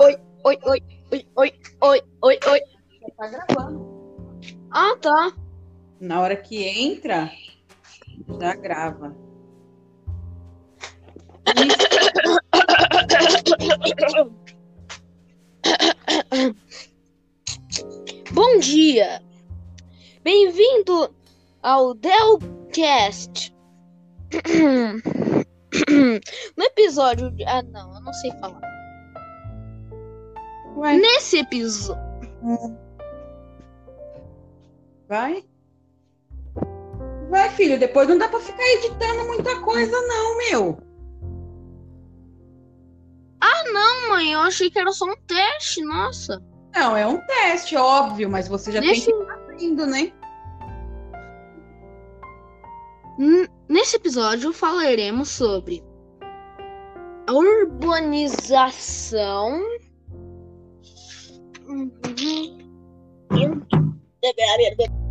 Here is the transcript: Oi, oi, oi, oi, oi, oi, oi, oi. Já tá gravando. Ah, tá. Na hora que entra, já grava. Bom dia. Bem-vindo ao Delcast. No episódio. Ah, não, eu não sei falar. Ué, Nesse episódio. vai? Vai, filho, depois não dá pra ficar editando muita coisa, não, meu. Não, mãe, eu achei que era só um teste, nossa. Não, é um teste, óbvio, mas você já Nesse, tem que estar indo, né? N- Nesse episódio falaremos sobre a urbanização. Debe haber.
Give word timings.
Oi, 0.00 0.16
oi, 0.44 0.56
oi, 0.62 0.80
oi, 1.10 1.26
oi, 1.34 1.52
oi, 1.80 2.00
oi, 2.22 2.38
oi. 2.46 2.60
Já 3.00 3.08
tá 3.16 3.26
gravando. 3.26 4.38
Ah, 4.70 4.96
tá. 5.00 5.32
Na 6.00 6.20
hora 6.20 6.36
que 6.36 6.62
entra, 6.62 7.28
já 8.40 8.54
grava. 8.54 9.12
Bom 18.30 18.58
dia. 18.60 19.20
Bem-vindo 20.22 21.12
ao 21.60 21.92
Delcast. 21.94 23.52
No 26.56 26.64
episódio. 26.64 27.30
Ah, 27.46 27.62
não, 27.62 27.94
eu 27.94 28.00
não 28.00 28.12
sei 28.14 28.32
falar. 28.40 28.67
Ué, 30.76 30.96
Nesse 30.98 31.38
episódio. 31.38 32.02
vai? 35.08 35.44
Vai, 37.30 37.48
filho, 37.50 37.78
depois 37.78 38.08
não 38.08 38.18
dá 38.18 38.28
pra 38.28 38.40
ficar 38.40 38.62
editando 38.74 39.24
muita 39.26 39.60
coisa, 39.60 40.00
não, 40.06 40.36
meu. 40.38 40.78
Não, 43.70 44.08
mãe, 44.10 44.32
eu 44.32 44.40
achei 44.40 44.70
que 44.70 44.78
era 44.78 44.90
só 44.92 45.04
um 45.04 45.14
teste, 45.26 45.84
nossa. 45.84 46.42
Não, 46.74 46.96
é 46.96 47.06
um 47.06 47.18
teste, 47.26 47.76
óbvio, 47.76 48.30
mas 48.30 48.48
você 48.48 48.72
já 48.72 48.80
Nesse, 48.80 49.04
tem 49.06 49.14
que 49.14 49.20
estar 49.22 49.62
indo, 49.62 49.86
né? 49.86 50.10
N- 53.18 53.46
Nesse 53.68 53.96
episódio 53.96 54.52
falaremos 54.54 55.28
sobre 55.28 55.84
a 57.26 57.32
urbanização. 57.32 59.60
Debe 64.22 64.42
haber. 64.52 65.07